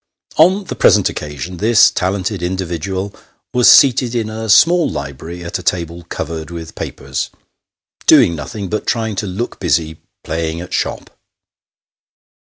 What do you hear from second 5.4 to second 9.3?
at a table covered with papers, doing nothing, but trying to